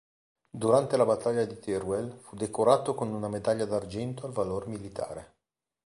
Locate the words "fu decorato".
2.23-2.95